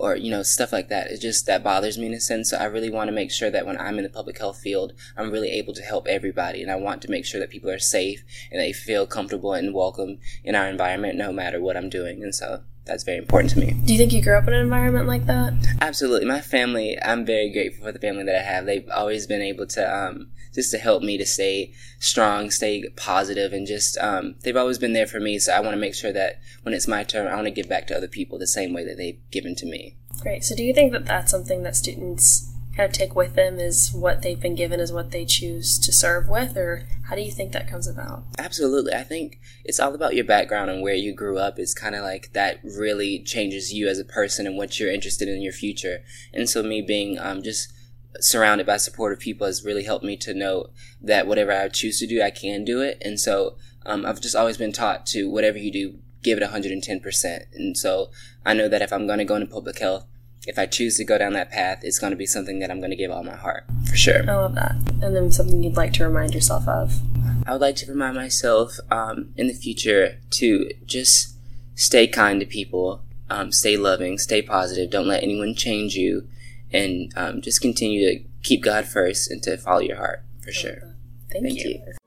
or 0.00 0.16
you 0.16 0.30
know 0.30 0.42
stuff 0.42 0.72
like 0.72 0.88
that. 0.88 1.10
It 1.10 1.20
just 1.20 1.46
that 1.46 1.62
bothers 1.62 1.98
me 1.98 2.06
in 2.06 2.14
a 2.14 2.20
sense. 2.20 2.50
So 2.50 2.56
I 2.56 2.64
really 2.64 2.90
want 2.90 3.08
to 3.08 3.12
make 3.12 3.30
sure 3.30 3.50
that 3.50 3.66
when 3.66 3.78
I'm 3.78 3.98
in 3.98 4.04
the 4.04 4.10
public 4.10 4.38
health 4.38 4.58
field, 4.58 4.92
I'm 5.16 5.30
really 5.30 5.50
able 5.50 5.74
to 5.74 5.82
help 5.82 6.06
everybody, 6.08 6.62
and 6.62 6.70
I 6.70 6.76
want 6.76 7.02
to 7.02 7.10
make 7.10 7.26
sure 7.26 7.40
that 7.40 7.50
people 7.50 7.70
are 7.70 7.78
safe 7.78 8.24
and 8.50 8.60
they 8.60 8.72
feel 8.72 9.06
comfortable 9.06 9.52
and 9.52 9.74
welcome 9.74 10.18
in 10.42 10.54
our 10.54 10.68
environment, 10.68 11.16
no 11.16 11.32
matter 11.32 11.60
what 11.60 11.76
I'm 11.76 11.90
doing. 11.90 12.22
And 12.22 12.34
so 12.34 12.62
that's 12.84 13.04
very 13.04 13.18
important 13.18 13.52
to 13.52 13.58
me. 13.58 13.72
Do 13.84 13.92
you 13.92 13.98
think 13.98 14.12
you 14.12 14.22
grew 14.22 14.36
up 14.36 14.48
in 14.48 14.54
an 14.54 14.60
environment 14.60 15.06
like 15.06 15.26
that? 15.26 15.54
Absolutely. 15.80 16.26
My 16.26 16.40
family, 16.40 16.98
I'm 17.02 17.24
very 17.24 17.52
grateful 17.52 17.86
for 17.86 17.92
the 17.92 17.98
family 17.98 18.24
that 18.24 18.34
I 18.34 18.42
have. 18.42 18.66
They've 18.66 18.88
always 18.90 19.26
been 19.26 19.42
able 19.42 19.66
to, 19.68 19.96
um, 19.96 20.30
just 20.54 20.70
to 20.72 20.78
help 20.78 21.02
me 21.02 21.16
to 21.18 21.26
stay 21.26 21.72
strong, 22.00 22.50
stay 22.50 22.82
positive, 22.96 23.52
and 23.52 23.66
just, 23.66 23.96
um, 23.98 24.34
they've 24.42 24.56
always 24.56 24.78
been 24.78 24.92
there 24.92 25.06
for 25.06 25.20
me. 25.20 25.38
So 25.38 25.52
I 25.52 25.60
want 25.60 25.74
to 25.74 25.80
make 25.80 25.94
sure 25.94 26.12
that 26.12 26.40
when 26.62 26.74
it's 26.74 26.88
my 26.88 27.04
turn, 27.04 27.28
I 27.28 27.34
want 27.36 27.46
to 27.46 27.52
give 27.52 27.68
back 27.68 27.86
to 27.88 27.96
other 27.96 28.08
people 28.08 28.38
the 28.38 28.46
same 28.46 28.72
way 28.72 28.84
that 28.84 28.96
they've 28.96 29.20
given 29.30 29.54
to 29.56 29.66
me. 29.66 29.96
Great. 30.20 30.44
So 30.44 30.56
do 30.56 30.64
you 30.64 30.74
think 30.74 30.92
that 30.92 31.06
that's 31.06 31.30
something 31.30 31.62
that 31.62 31.76
students 31.76 32.49
kind 32.76 32.88
of 32.88 32.92
take 32.92 33.14
with 33.14 33.34
them 33.34 33.58
is 33.58 33.92
what 33.92 34.22
they've 34.22 34.40
been 34.40 34.54
given 34.54 34.80
is 34.80 34.92
what 34.92 35.10
they 35.10 35.24
choose 35.24 35.78
to 35.78 35.92
serve 35.92 36.28
with 36.28 36.56
or 36.56 36.86
how 37.08 37.16
do 37.16 37.22
you 37.22 37.30
think 37.30 37.52
that 37.52 37.68
comes 37.68 37.88
about? 37.88 38.22
Absolutely. 38.38 38.94
I 38.94 39.02
think 39.02 39.40
it's 39.64 39.80
all 39.80 39.94
about 39.94 40.14
your 40.14 40.24
background 40.24 40.70
and 40.70 40.82
where 40.82 40.94
you 40.94 41.12
grew 41.12 41.38
up. 41.38 41.58
It's 41.58 41.74
kind 41.74 41.94
of 41.94 42.02
like 42.02 42.32
that 42.32 42.60
really 42.62 43.20
changes 43.20 43.72
you 43.72 43.88
as 43.88 43.98
a 43.98 44.04
person 44.04 44.46
and 44.46 44.56
what 44.56 44.78
you're 44.78 44.92
interested 44.92 45.28
in, 45.28 45.42
your 45.42 45.52
future. 45.52 46.02
And 46.32 46.48
so 46.48 46.62
me 46.62 46.80
being 46.80 47.18
um, 47.18 47.42
just 47.42 47.72
surrounded 48.18 48.66
by 48.66 48.76
supportive 48.76 49.18
people 49.18 49.46
has 49.46 49.64
really 49.64 49.84
helped 49.84 50.04
me 50.04 50.16
to 50.16 50.34
know 50.34 50.66
that 51.00 51.26
whatever 51.26 51.52
i 51.52 51.68
choose 51.68 52.00
to 52.00 52.06
do 52.06 52.20
i 52.20 52.30
can 52.30 52.64
do 52.64 52.80
it. 52.80 52.98
And 53.02 53.20
so 53.20 53.56
um, 53.86 54.04
i've 54.04 54.20
just 54.20 54.34
always 54.34 54.56
been 54.56 54.72
taught 54.72 55.06
to 55.06 55.30
whatever 55.30 55.58
you 55.58 55.70
do 55.70 55.98
give 56.22 56.36
it 56.36 56.48
110% 56.48 57.44
and 57.54 57.78
so 57.78 58.10
i 58.44 58.52
know 58.52 58.68
that 58.68 58.82
if 58.82 58.92
i'm 58.92 59.06
going 59.06 59.18
to 59.20 59.24
go 59.24 59.36
into 59.36 59.46
public 59.46 59.78
health 59.78 60.06
if 60.46 60.58
I 60.58 60.66
choose 60.66 60.96
to 60.96 61.04
go 61.04 61.18
down 61.18 61.34
that 61.34 61.50
path, 61.50 61.80
it's 61.82 61.98
going 61.98 62.12
to 62.12 62.16
be 62.16 62.26
something 62.26 62.58
that 62.60 62.70
I'm 62.70 62.80
going 62.80 62.90
to 62.90 62.96
give 62.96 63.10
all 63.10 63.22
my 63.22 63.36
heart, 63.36 63.64
for 63.88 63.96
sure. 63.96 64.22
I 64.28 64.34
love 64.34 64.54
that. 64.54 64.72
And 65.02 65.14
then 65.14 65.30
something 65.30 65.62
you'd 65.62 65.76
like 65.76 65.92
to 65.94 66.04
remind 66.06 66.34
yourself 66.34 66.66
of? 66.66 66.98
I 67.46 67.52
would 67.52 67.60
like 67.60 67.76
to 67.76 67.90
remind 67.90 68.16
myself 68.16 68.78
um, 68.90 69.32
in 69.36 69.48
the 69.48 69.54
future 69.54 70.18
to 70.30 70.70
just 70.86 71.34
stay 71.74 72.06
kind 72.06 72.40
to 72.40 72.46
people, 72.46 73.02
um, 73.28 73.52
stay 73.52 73.76
loving, 73.76 74.18
stay 74.18 74.42
positive, 74.42 74.90
don't 74.90 75.08
let 75.08 75.22
anyone 75.22 75.54
change 75.54 75.94
you, 75.94 76.28
and 76.72 77.12
um, 77.16 77.40
just 77.40 77.60
continue 77.60 78.08
to 78.08 78.24
keep 78.42 78.62
God 78.62 78.86
first 78.86 79.30
and 79.30 79.42
to 79.42 79.56
follow 79.56 79.80
your 79.80 79.96
heart, 79.96 80.22
for 80.42 80.52
sure. 80.52 80.94
Thank, 81.30 81.44
Thank 81.44 81.58
you. 81.64 81.70
you. 81.70 81.99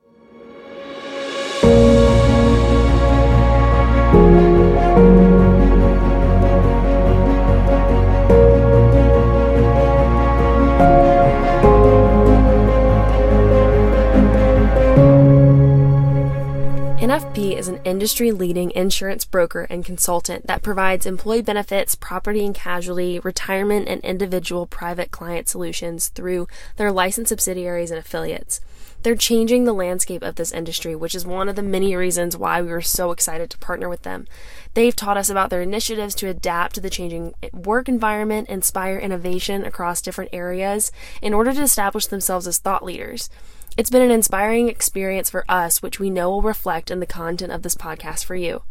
Is 17.64 17.68
an 17.68 17.80
industry 17.84 18.30
leading 18.30 18.70
insurance 18.72 19.24
broker 19.24 19.66
and 19.70 19.86
consultant 19.86 20.46
that 20.46 20.60
provides 20.60 21.06
employee 21.06 21.40
benefits, 21.40 21.94
property 21.94 22.44
and 22.44 22.54
casualty, 22.54 23.18
retirement, 23.20 23.88
and 23.88 24.02
individual 24.02 24.66
private 24.66 25.10
client 25.10 25.48
solutions 25.48 26.08
through 26.08 26.46
their 26.76 26.92
licensed 26.92 27.30
subsidiaries 27.30 27.90
and 27.90 27.98
affiliates. 27.98 28.60
They're 29.02 29.16
changing 29.16 29.64
the 29.64 29.72
landscape 29.72 30.22
of 30.22 30.34
this 30.34 30.52
industry, 30.52 30.94
which 30.94 31.14
is 31.14 31.24
one 31.24 31.48
of 31.48 31.56
the 31.56 31.62
many 31.62 31.96
reasons 31.96 32.36
why 32.36 32.60
we 32.60 32.70
were 32.70 32.82
so 32.82 33.12
excited 33.12 33.48
to 33.50 33.58
partner 33.58 33.88
with 33.88 34.02
them. 34.02 34.26
They've 34.74 34.94
taught 34.94 35.16
us 35.16 35.30
about 35.30 35.48
their 35.48 35.62
initiatives 35.62 36.14
to 36.16 36.28
adapt 36.28 36.74
to 36.74 36.82
the 36.82 36.90
changing 36.90 37.34
work 37.54 37.88
environment, 37.88 38.50
inspire 38.50 38.98
innovation 38.98 39.64
across 39.64 40.02
different 40.02 40.30
areas 40.34 40.92
in 41.22 41.32
order 41.32 41.54
to 41.54 41.62
establish 41.62 42.06
themselves 42.06 42.46
as 42.46 42.58
thought 42.58 42.84
leaders. 42.84 43.30
It's 43.76 43.90
been 43.90 44.02
an 44.02 44.12
inspiring 44.12 44.68
experience 44.68 45.28
for 45.28 45.44
us, 45.48 45.82
which 45.82 45.98
we 45.98 46.08
know 46.08 46.30
will 46.30 46.42
reflect 46.42 46.92
in 46.92 47.00
the 47.00 47.06
content 47.06 47.50
of 47.50 47.62
this 47.62 47.74
podcast 47.74 48.24
for 48.24 48.36
you. 48.36 48.62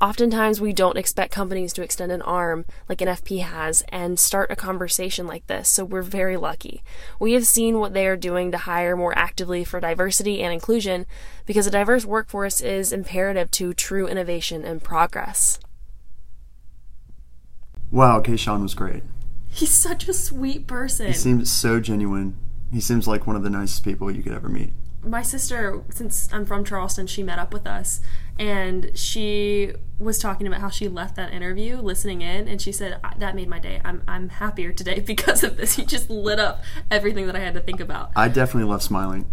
Oftentimes, 0.00 0.60
we 0.60 0.72
don't 0.72 0.96
expect 0.96 1.32
companies 1.32 1.72
to 1.72 1.82
extend 1.82 2.12
an 2.12 2.22
arm 2.22 2.64
like 2.88 2.98
NFP 2.98 3.42
has 3.42 3.82
and 3.88 4.20
start 4.20 4.52
a 4.52 4.56
conversation 4.56 5.26
like 5.26 5.44
this, 5.48 5.68
so 5.68 5.84
we're 5.84 6.00
very 6.00 6.36
lucky. 6.36 6.84
We 7.18 7.32
have 7.32 7.44
seen 7.44 7.80
what 7.80 7.92
they 7.92 8.06
are 8.06 8.16
doing 8.16 8.52
to 8.52 8.58
hire 8.58 8.96
more 8.96 9.18
actively 9.18 9.64
for 9.64 9.80
diversity 9.80 10.40
and 10.40 10.52
inclusion 10.52 11.06
because 11.44 11.66
a 11.66 11.70
diverse 11.72 12.04
workforce 12.04 12.60
is 12.60 12.92
imperative 12.92 13.50
to 13.52 13.74
true 13.74 14.06
innovation 14.06 14.64
and 14.64 14.80
progress. 14.80 15.58
Wow, 17.90 18.20
Kayshawn 18.20 18.62
was 18.62 18.74
great. 18.74 19.02
He's 19.48 19.72
such 19.72 20.08
a 20.08 20.14
sweet 20.14 20.68
person. 20.68 21.08
He 21.08 21.14
seems 21.14 21.50
so 21.50 21.80
genuine. 21.80 22.36
He 22.72 22.80
seems 22.80 23.06
like 23.06 23.26
one 23.26 23.36
of 23.36 23.42
the 23.42 23.50
nicest 23.50 23.84
people 23.84 24.10
you 24.10 24.22
could 24.22 24.32
ever 24.32 24.48
meet. 24.48 24.72
My 25.04 25.22
sister, 25.22 25.82
since 25.90 26.28
I'm 26.32 26.46
from 26.46 26.64
Charleston, 26.64 27.06
she 27.06 27.22
met 27.22 27.38
up 27.38 27.52
with 27.52 27.66
us 27.66 28.00
and 28.38 28.96
she 28.96 29.72
was 29.98 30.18
talking 30.18 30.46
about 30.46 30.60
how 30.60 30.70
she 30.70 30.88
left 30.88 31.16
that 31.16 31.32
interview 31.32 31.76
listening 31.76 32.22
in 32.22 32.48
and 32.48 32.62
she 32.62 32.72
said 32.72 32.98
that 33.18 33.34
made 33.34 33.48
my 33.48 33.58
day. 33.58 33.80
I'm, 33.84 34.02
I'm 34.08 34.28
happier 34.30 34.72
today 34.72 35.00
because 35.06 35.44
of 35.44 35.56
this. 35.56 35.74
He 35.74 35.84
just 35.84 36.08
lit 36.08 36.38
up 36.38 36.62
everything 36.90 37.26
that 37.26 37.36
i 37.36 37.40
had 37.40 37.54
to 37.54 37.60
think 37.60 37.80
about. 37.80 38.12
I 38.16 38.28
definitely 38.28 38.70
left 38.70 38.84
smiling. 38.84 39.26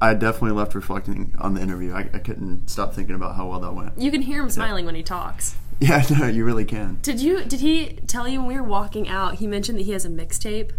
I 0.00 0.14
definitely 0.14 0.52
left 0.52 0.74
reflecting 0.74 1.34
on 1.38 1.54
the 1.54 1.60
interview. 1.60 1.92
I, 1.92 2.08
I 2.12 2.18
couldn't 2.18 2.68
stop 2.68 2.94
thinking 2.94 3.14
about 3.14 3.34
how 3.36 3.48
well 3.48 3.60
that 3.60 3.74
went. 3.74 3.98
You 3.98 4.10
can 4.10 4.22
hear 4.22 4.42
him 4.42 4.50
smiling 4.50 4.84
yeah. 4.84 4.86
when 4.86 4.94
he 4.94 5.02
talks. 5.02 5.56
Yeah 5.78 6.02
no 6.18 6.26
you 6.26 6.46
really 6.46 6.64
can. 6.64 7.00
Did 7.02 7.20
you 7.20 7.44
did 7.44 7.60
he 7.60 7.98
tell 8.06 8.26
you 8.26 8.38
when 8.38 8.48
we 8.48 8.54
were 8.54 8.66
walking 8.66 9.10
out 9.10 9.34
he 9.34 9.46
mentioned 9.46 9.78
that 9.78 9.82
he 9.82 9.92
has 9.92 10.06
a 10.06 10.08
mixtape 10.08 10.70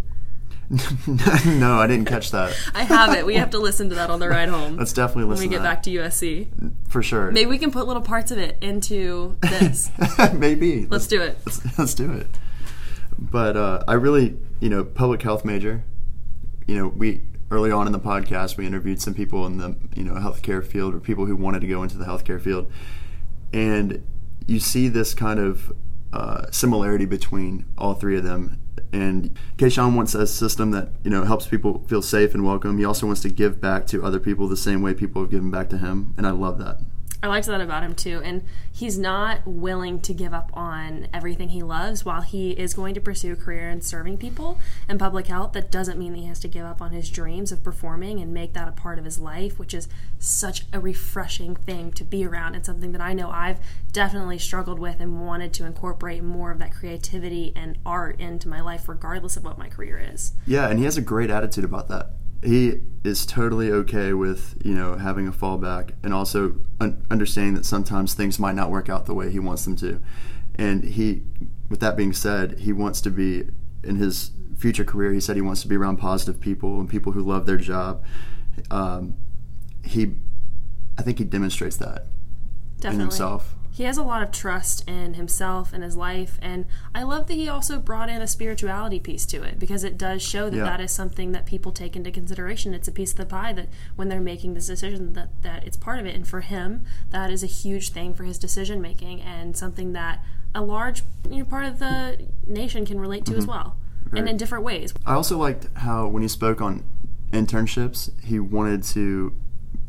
no, 1.08 1.80
I 1.80 1.88
didn't 1.88 2.06
catch 2.06 2.32
that. 2.32 2.54
I 2.76 2.84
have 2.84 3.16
it. 3.16 3.26
We 3.26 3.36
have 3.36 3.52
to 3.52 3.60
listen 3.60 3.88
to 3.90 3.96
that 3.96 4.10
on 4.10 4.20
the 4.20 4.28
ride 4.28 4.50
home. 4.50 4.76
Let's 4.76 4.92
definitely 4.92 5.24
listen. 5.26 5.44
When 5.44 5.50
we 5.50 5.56
get 5.56 5.64
back 5.64 5.84
to 5.84 5.90
USC, 5.92 6.48
for 6.90 7.02
sure. 7.02 7.32
Maybe 7.32 7.50
we 7.50 7.58
can 7.58 7.72
put 7.72 7.88
little 7.88 8.02
parts 8.02 8.32
of 8.32 8.38
it 8.38 8.58
into 8.62 9.38
this. 9.42 9.90
Maybe. 10.34 10.82
Let's, 10.82 10.92
let's, 10.92 11.08
do 11.08 11.22
it. 11.22 11.38
Let's, 11.46 11.80
let's 11.80 11.94
do 11.94 12.12
it. 12.12 12.28
But 13.18 13.56
uh, 13.56 13.84
I 13.88 13.94
really, 13.94 14.38
you 14.60 14.70
know, 14.70 14.84
public 14.84 15.22
health 15.22 15.46
major. 15.46 15.86
You 16.66 16.76
know, 16.76 16.88
we 16.90 17.22
early 17.50 17.72
on 17.72 17.88
in 17.88 17.94
the 17.94 18.00
podcast 18.00 18.58
we 18.58 18.68
interviewed 18.68 19.02
some 19.02 19.14
people 19.14 19.46
in 19.46 19.58
the 19.58 19.74
you 19.96 20.04
know 20.04 20.16
healthcare 20.16 20.62
field 20.62 20.94
or 20.94 21.00
people 21.00 21.26
who 21.26 21.36
wanted 21.36 21.62
to 21.62 21.68
go 21.68 21.82
into 21.82 21.98
the 21.98 22.04
healthcare 22.04 22.42
field, 22.42 22.70
and 23.54 24.06
you 24.48 24.60
see 24.60 24.90
this 24.90 25.14
kind 25.14 25.40
of 25.40 25.72
uh, 26.12 26.46
similarity 26.52 27.06
between 27.06 27.66
all 27.78 27.94
three 27.94 28.18
of 28.18 28.24
them 28.26 28.60
and 28.92 29.38
Kayshawn 29.58 29.96
wants 29.96 30.16
a 30.16 30.28
system 30.28 30.72
that 30.72 30.90
you 31.04 31.10
know 31.10 31.24
helps 31.24 31.48
people 31.48 31.84
feel 31.88 32.02
safe 32.02 32.34
and 32.34 32.46
welcome. 32.46 32.78
He 32.78 32.86
also 32.86 33.06
wants 33.06 33.22
to 33.22 33.30
give 33.30 33.60
back 33.62 33.86
to 33.88 34.04
other 34.04 34.20
people 34.20 34.48
the 34.48 34.58
same 34.58 34.82
way 34.82 34.94
people 34.94 35.22
have 35.22 35.32
given 35.32 35.52
back 35.52 35.70
to 35.70 35.78
him, 35.78 36.14
and 36.18 36.26
I 36.26 36.32
love 36.32 36.58
that. 36.60 36.80
I 37.22 37.28
liked 37.28 37.48
that 37.48 37.62
about 37.62 37.84
him 37.84 37.96
too. 37.96 38.22
And 38.24 38.44
he's 38.72 38.98
not 38.98 39.46
willing 39.46 40.00
to 40.02 40.14
give 40.14 40.34
up 40.34 40.52
on 40.54 41.08
everything 41.14 41.50
he 41.50 41.64
loves 41.64 42.06
while 42.06 42.22
he 42.22 42.52
is 42.52 42.74
going 42.76 42.94
to 42.94 43.02
pursue 43.02 43.34
a 43.34 43.36
career 43.36 43.70
in 43.70 43.82
serving 43.82 44.18
people 44.18 44.60
and 44.88 45.00
public 45.00 45.28
health. 45.28 45.54
That 45.54 45.72
doesn't 45.72 45.98
mean 45.98 46.14
that 46.14 46.20
he 46.20 46.26
has 46.26 46.40
to 46.42 46.48
give 46.48 46.66
up 46.66 46.82
on 46.82 46.92
his 46.92 47.10
dreams 47.10 47.52
of 47.52 47.64
performing 47.64 48.20
and 48.20 48.34
make 48.34 48.54
that 48.54 48.68
a 48.68 48.72
part 48.72 49.00
of 49.00 49.06
his 49.06 49.18
life, 49.18 49.58
which 49.58 49.74
is 49.74 49.88
such 50.20 50.66
a 50.72 50.80
refreshing 50.80 51.56
thing 51.56 51.92
to 51.94 52.04
be 52.04 52.24
around 52.24 52.54
and 52.54 52.66
something 52.66 52.92
that 52.92 53.02
I 53.02 53.14
know 53.14 53.32
I've 53.32 53.60
definitely 53.92 54.38
struggled 54.38 54.78
with 54.78 55.00
and 55.00 55.26
wanted 55.26 55.54
to 55.54 55.66
incorporate 55.66 56.24
more 56.24 56.52
of 56.52 56.60
that 56.60 56.72
creativity 56.72 57.52
and 57.56 57.78
art 57.84 58.20
into 58.20 58.48
my 58.48 58.62
life, 58.62 58.88
regardless 58.88 59.38
of 59.38 59.44
what 59.44 59.58
my 59.58 59.70
career 59.70 59.98
is. 59.98 60.34
Yeah, 60.46 60.70
and 60.70 60.78
he 60.78 60.86
has 60.86 60.98
a 60.98 61.02
great 61.02 61.32
attitude 61.32 61.64
about 61.64 61.88
that 61.88 62.12
he 62.44 62.82
is 63.04 63.26
totally 63.26 63.72
okay 63.72 64.14
with 64.14 64.60
you 64.64 64.74
know 64.74 64.96
having 64.96 65.28
a 65.28 65.32
fallback 65.32 65.92
and 66.04 66.14
also 66.14 66.56
un- 66.80 67.06
understanding 67.10 67.56
that 67.56 67.66
sometimes 67.66 68.14
things 68.14 68.40
might 68.40 68.56
not 68.56 68.70
work 68.70 68.90
out 68.90 69.06
the 69.06 69.14
way 69.14 69.32
he 69.32 69.40
wants 69.40 69.64
them 69.66 69.76
to. 69.78 70.02
And 70.56 70.84
he 70.84 71.24
with 71.70 71.80
that 71.80 71.98
being 71.98 72.14
said 72.14 72.60
he 72.60 72.74
wants 72.74 73.02
to 73.02 73.10
be 73.10 73.44
in 73.84 73.96
his 73.96 74.32
future 74.58 74.84
career 74.84 75.14
he 75.14 75.20
said 75.20 75.36
he 75.36 75.42
wants 75.42 75.62
to 75.62 75.68
be 75.68 75.76
around 75.76 75.98
positive 75.98 76.42
people 76.42 76.80
and 76.80 76.90
people 76.90 77.12
who 77.12 77.22
love 77.22 77.46
their 77.46 77.58
job. 77.58 78.04
Um, 78.72 79.16
he 79.84 80.16
i 80.98 81.02
think 81.02 81.18
he 81.20 81.24
demonstrates 81.24 81.78
that 81.78 82.08
Definitely. 82.78 82.96
in 82.96 83.00
himself 83.00 83.56
he 83.78 83.84
has 83.84 83.96
a 83.96 84.02
lot 84.02 84.24
of 84.24 84.32
trust 84.32 84.84
in 84.90 85.14
himself 85.14 85.72
and 85.72 85.84
his 85.84 85.96
life 85.96 86.40
and 86.42 86.66
i 86.96 87.04
love 87.04 87.28
that 87.28 87.36
he 87.36 87.48
also 87.48 87.78
brought 87.78 88.10
in 88.10 88.24
a 88.24 88.28
spirituality 88.28 89.00
piece 89.00 89.24
to 89.24 89.44
it 89.44 89.60
because 89.60 89.84
it 89.84 90.00
does 90.00 90.20
show 90.20 90.50
that 90.50 90.58
yeah. 90.58 90.64
that 90.64 90.82
is 90.82 90.92
something 90.92 91.32
that 91.32 91.46
people 91.46 91.72
take 91.72 91.96
into 91.96 92.10
consideration 92.10 92.74
it's 92.74 92.88
a 92.88 92.92
piece 92.92 93.12
of 93.12 93.18
the 93.18 93.26
pie 93.26 93.54
that 93.54 93.70
when 93.96 94.10
they're 94.10 94.20
making 94.20 94.56
this 94.56 94.66
decision 94.66 95.14
that, 95.14 95.30
that 95.44 95.64
it's 95.64 95.78
part 95.78 96.00
of 96.00 96.08
it 96.08 96.16
and 96.16 96.28
for 96.28 96.42
him 96.42 96.84
that 97.12 97.30
is 97.30 97.44
a 97.44 97.48
huge 97.48 97.90
thing 97.92 98.16
for 98.16 98.24
his 98.24 98.40
decision 98.40 98.82
making 98.82 99.22
and 99.22 99.56
something 99.56 99.94
that 99.94 100.24
a 100.56 100.62
large 100.62 101.04
you 101.30 101.38
know, 101.38 101.46
part 101.46 101.66
of 101.66 101.78
the 101.78 102.18
nation 102.48 102.84
can 102.84 103.00
relate 103.00 103.26
to 103.26 103.32
mm-hmm. 103.32 103.42
as 103.42 103.46
well 103.46 103.78
and 104.12 104.28
in 104.28 104.38
different 104.38 104.64
ways 104.64 104.92
i 105.06 105.14
also 105.14 105.38
liked 105.38 105.68
how 105.76 106.08
when 106.08 106.24
he 106.24 106.28
spoke 106.28 106.62
on 106.62 106.84
internships 107.32 108.10
he 108.24 108.40
wanted 108.40 108.82
to 108.82 109.36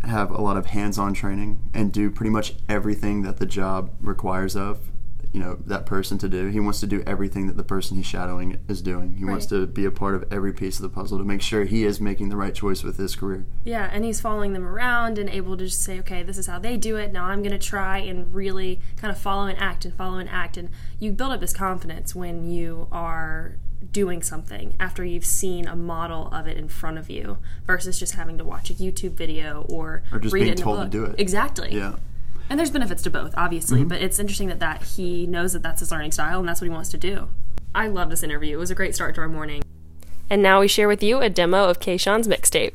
have 0.04 0.30
a 0.30 0.40
lot 0.40 0.56
of 0.56 0.66
hands-on 0.66 1.14
training 1.14 1.70
and 1.74 1.92
do 1.92 2.10
pretty 2.10 2.30
much 2.30 2.54
everything 2.68 3.22
that 3.22 3.38
the 3.38 3.46
job 3.46 3.90
requires 4.00 4.56
of 4.56 4.90
you 5.32 5.40
know 5.40 5.58
that 5.66 5.84
person 5.86 6.16
to 6.18 6.28
do. 6.28 6.46
He 6.48 6.60
wants 6.60 6.80
to 6.80 6.86
do 6.86 7.02
everything 7.06 7.46
that 7.48 7.56
the 7.56 7.62
person 7.62 7.96
he's 7.96 8.06
shadowing 8.06 8.58
is 8.68 8.80
doing. 8.80 9.16
He 9.16 9.24
right. 9.24 9.32
wants 9.32 9.46
to 9.46 9.66
be 9.66 9.84
a 9.84 9.90
part 9.90 10.14
of 10.14 10.24
every 10.32 10.52
piece 10.52 10.76
of 10.76 10.82
the 10.82 10.88
puzzle 10.88 11.18
to 11.18 11.24
make 11.24 11.42
sure 11.42 11.64
he 11.64 11.84
is 11.84 12.00
making 12.00 12.30
the 12.30 12.36
right 12.36 12.54
choice 12.54 12.82
with 12.82 12.96
his 12.96 13.14
career. 13.14 13.44
Yeah 13.64 13.90
and 13.92 14.04
he's 14.04 14.20
following 14.20 14.52
them 14.52 14.66
around 14.66 15.18
and 15.18 15.28
able 15.28 15.56
to 15.56 15.66
just 15.66 15.82
say 15.82 15.98
okay 16.00 16.22
this 16.22 16.38
is 16.38 16.46
how 16.46 16.58
they 16.58 16.76
do 16.76 16.96
it. 16.96 17.12
Now 17.12 17.24
i'm 17.24 17.42
going 17.42 17.52
to 17.52 17.58
try 17.58 17.98
and 17.98 18.34
really 18.34 18.80
kind 18.96 19.10
of 19.10 19.18
follow 19.18 19.46
and 19.46 19.58
act 19.58 19.84
and 19.84 19.94
follow 19.94 20.18
and 20.18 20.28
act. 20.28 20.56
And 20.56 20.70
you 20.98 21.12
build 21.12 21.32
up 21.32 21.40
this 21.40 21.52
confidence 21.52 22.14
when 22.14 22.50
you 22.50 22.88
are 22.90 23.56
doing 23.92 24.22
something 24.22 24.74
after 24.80 25.04
you've 25.04 25.24
seen 25.24 25.66
a 25.66 25.76
model 25.76 26.28
of 26.28 26.46
it 26.46 26.56
in 26.56 26.68
front 26.68 26.98
of 26.98 27.08
you 27.08 27.38
versus 27.66 27.98
just 27.98 28.14
having 28.14 28.38
to 28.38 28.44
watch 28.44 28.70
a 28.70 28.74
YouTube 28.74 29.12
video 29.12 29.66
or, 29.68 30.02
or 30.12 30.18
just 30.18 30.32
read 30.32 30.40
being 30.40 30.52
it 30.52 30.58
in 30.58 30.62
told 30.64 30.78
a 30.78 30.82
book. 30.82 30.90
to 30.90 30.98
do 30.98 31.04
it. 31.04 31.20
Exactly. 31.20 31.74
Yeah. 31.74 31.96
And 32.50 32.58
there's 32.58 32.70
benefits 32.70 33.02
to 33.02 33.10
both, 33.10 33.34
obviously, 33.36 33.80
mm-hmm. 33.80 33.88
but 33.88 34.02
it's 34.02 34.18
interesting 34.18 34.48
that, 34.48 34.60
that 34.60 34.82
he 34.82 35.26
knows 35.26 35.52
that 35.52 35.62
that's 35.62 35.80
his 35.80 35.90
learning 35.90 36.12
style 36.12 36.40
and 36.40 36.48
that's 36.48 36.60
what 36.60 36.66
he 36.66 36.72
wants 36.72 36.88
to 36.90 36.98
do. 36.98 37.28
I 37.74 37.88
love 37.88 38.10
this 38.10 38.22
interview. 38.22 38.56
It 38.56 38.60
was 38.60 38.70
a 38.70 38.74
great 38.74 38.94
start 38.94 39.14
to 39.16 39.20
our 39.20 39.28
morning. 39.28 39.62
And 40.30 40.42
now 40.42 40.60
we 40.60 40.68
share 40.68 40.88
with 40.88 41.02
you 41.02 41.20
a 41.20 41.28
demo 41.28 41.64
of 41.68 41.80
Kayshawn's 41.80 42.26
mixtape. 42.26 42.72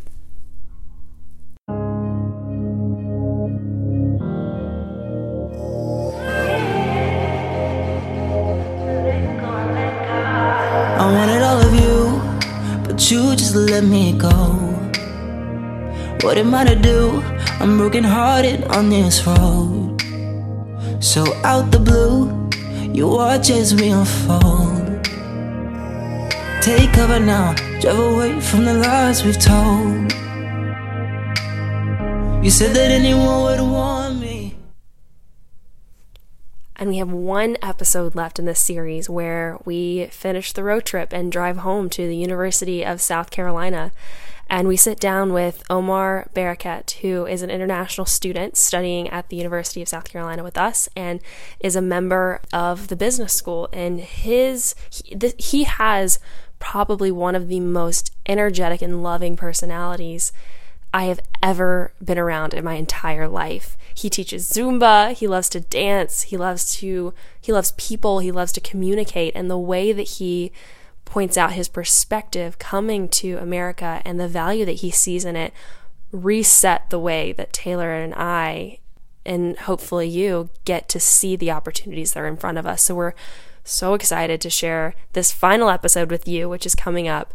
Let 13.73 13.85
me 13.85 14.13
go. 14.13 14.35
What 16.21 16.37
am 16.37 16.53
I 16.53 16.63
to 16.63 16.75
do? 16.75 17.23
I'm 17.59 17.75
broken 17.79 18.03
hearted 18.03 18.65
on 18.65 18.91
this 18.91 19.25
road. 19.25 19.99
So 20.99 21.21
out 21.43 21.71
the 21.71 21.79
blue, 21.79 22.19
you 22.93 23.07
watch 23.07 23.49
as 23.49 23.73
we 23.73 23.87
unfold. 23.89 25.03
Take 26.61 26.93
cover 26.93 27.19
now, 27.19 27.55
drive 27.81 27.97
away 27.97 28.39
from 28.41 28.65
the 28.65 28.75
lies 28.75 29.23
we've 29.25 29.39
told. 29.39 30.13
You 32.45 32.51
said 32.51 32.75
that 32.75 32.91
anyone 32.99 33.41
would 33.45 33.61
want. 33.75 34.12
And 36.83 36.89
we 36.89 36.97
have 36.97 37.13
one 37.13 37.55
episode 37.61 38.13
left 38.13 38.39
in 38.39 38.45
this 38.45 38.59
series 38.59 39.09
where 39.09 39.57
we 39.63 40.07
finish 40.07 40.51
the 40.51 40.65
road 40.65 40.83
trip 40.83 41.13
and 41.13 41.31
drive 41.31 41.59
home 41.59 41.89
to 41.91 42.05
the 42.09 42.17
University 42.17 42.83
of 42.83 42.99
South 42.99 43.31
Carolina. 43.31 43.93
And 44.49 44.67
we 44.67 44.75
sit 44.75 44.99
down 44.99 45.31
with 45.31 45.63
Omar 45.69 46.27
Barakat, 46.35 46.91
who 46.99 47.25
is 47.25 47.41
an 47.41 47.49
international 47.49 48.05
student 48.05 48.57
studying 48.57 49.07
at 49.07 49.29
the 49.29 49.37
University 49.37 49.81
of 49.81 49.87
South 49.87 50.09
Carolina 50.09 50.43
with 50.43 50.57
us 50.57 50.89
and 50.93 51.21
is 51.61 51.77
a 51.77 51.81
member 51.81 52.41
of 52.51 52.89
the 52.89 52.97
business 52.97 53.31
school. 53.31 53.69
And 53.71 54.01
his, 54.01 54.75
he, 54.89 55.15
he 55.37 55.63
has 55.63 56.19
probably 56.59 57.11
one 57.11 57.33
of 57.33 57.47
the 57.47 57.61
most 57.61 58.11
energetic 58.25 58.81
and 58.81 59.01
loving 59.01 59.37
personalities 59.37 60.33
I 60.93 61.05
have 61.05 61.21
ever 61.41 61.93
been 62.03 62.19
around 62.19 62.53
in 62.53 62.65
my 62.65 62.73
entire 62.73 63.29
life. 63.29 63.77
He 63.95 64.09
teaches 64.09 64.49
Zumba, 64.49 65.13
he 65.13 65.27
loves 65.27 65.49
to 65.49 65.59
dance, 65.59 66.23
he 66.23 66.37
loves 66.37 66.71
to 66.77 67.13
he 67.39 67.51
loves 67.51 67.73
people, 67.73 68.19
he 68.19 68.31
loves 68.31 68.51
to 68.53 68.61
communicate 68.61 69.33
and 69.35 69.49
the 69.49 69.57
way 69.57 69.91
that 69.91 70.07
he 70.07 70.51
points 71.05 71.37
out 71.37 71.53
his 71.53 71.67
perspective 71.67 72.57
coming 72.57 73.07
to 73.07 73.37
America 73.37 74.01
and 74.05 74.19
the 74.19 74.27
value 74.27 74.65
that 74.65 74.77
he 74.77 74.89
sees 74.89 75.25
in 75.25 75.35
it 75.35 75.53
reset 76.11 76.89
the 76.89 76.99
way 76.99 77.33
that 77.33 77.53
Taylor 77.53 77.93
and 77.93 78.13
I 78.15 78.79
and 79.25 79.57
hopefully 79.59 80.07
you 80.07 80.49
get 80.65 80.89
to 80.89 80.99
see 80.99 81.35
the 81.35 81.51
opportunities 81.51 82.13
that 82.13 82.19
are 82.19 82.27
in 82.27 82.37
front 82.37 82.57
of 82.57 82.65
us. 82.65 82.81
So 82.83 82.95
we're 82.95 83.13
so 83.63 83.93
excited 83.93 84.41
to 84.41 84.49
share 84.49 84.93
this 85.13 85.31
final 85.31 85.69
episode 85.69 86.11
with 86.11 86.27
you, 86.27 86.49
which 86.49 86.65
is 86.65 86.75
coming 86.75 87.07
up 87.07 87.33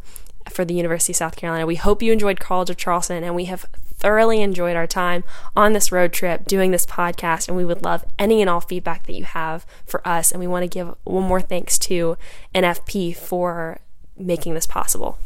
for 0.50 0.65
the 0.65 0.75
University 0.75 1.12
of 1.12 1.17
South 1.17 1.37
Carolina. 1.37 1.67
We 1.67 1.77
hope 1.77 2.03
you 2.03 2.12
enjoyed 2.12 2.41
College 2.41 2.71
of 2.71 2.77
Charleston, 2.77 3.25
and 3.25 3.35
we 3.35 3.47
have 3.47 3.67
thoroughly 3.99 4.40
enjoyed 4.40 4.76
our 4.76 4.87
time 4.87 5.25
on 5.57 5.73
this 5.73 5.93
road 5.93 6.12
trip 6.12 6.47
doing 6.47 6.71
this 6.71 6.87
podcast. 6.87 7.49
And 7.49 7.57
we 7.57 7.64
would 7.64 7.83
love 7.83 8.05
any 8.19 8.40
and 8.40 8.49
all 8.49 8.61
feedback 8.61 9.07
that 9.07 9.14
you 9.14 9.25
have 9.25 9.67
for 9.85 10.07
us. 10.07 10.31
And 10.31 10.40
we 10.40 10.47
want 10.47 10.62
to 10.64 10.69
give 10.69 10.95
one 11.05 11.25
more 11.25 11.40
thanks 11.40 11.78
to 11.81 12.17
NFP 12.55 13.17
for 13.17 13.78
making 14.17 14.55
this 14.55 14.67
possible. 14.67 15.19